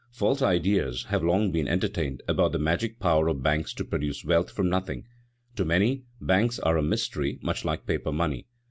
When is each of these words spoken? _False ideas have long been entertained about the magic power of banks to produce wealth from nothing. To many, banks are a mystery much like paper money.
_False 0.15 0.41
ideas 0.41 1.03
have 1.09 1.23
long 1.23 1.51
been 1.51 1.67
entertained 1.67 2.23
about 2.27 2.51
the 2.53 2.57
magic 2.57 2.99
power 2.99 3.27
of 3.27 3.43
banks 3.43 3.71
to 3.71 3.85
produce 3.85 4.25
wealth 4.25 4.49
from 4.49 4.67
nothing. 4.67 5.05
To 5.57 5.63
many, 5.63 6.05
banks 6.19 6.57
are 6.57 6.75
a 6.77 6.81
mystery 6.81 7.37
much 7.43 7.63
like 7.63 7.85
paper 7.85 8.11
money. 8.11 8.47